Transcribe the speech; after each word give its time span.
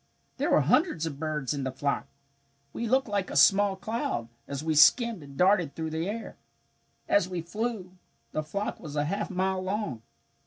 "There 0.37 0.49
were 0.49 0.61
hundreds 0.61 1.05
of 1.05 1.19
birds 1.19 1.53
in 1.53 1.63
the 1.63 1.71
flock. 1.71 2.07
We 2.73 2.87
looked 2.89 3.07
like 3.07 3.29
a 3.29 3.35
small 3.35 3.75
cloud, 3.75 4.29
as 4.47 4.63
we 4.63 4.73
skimmed 4.73 5.21
and 5.21 5.37
darted 5.37 5.75
through 5.75 5.91
the 5.91 6.09
air. 6.09 6.37
As 7.07 7.29
we 7.29 7.41
flew, 7.43 7.99
the 8.31 8.41
flock 8.41 8.79
was 8.79 8.95
a 8.95 9.05
half 9.05 9.29
mile 9.29 9.61
long. 9.61 10.01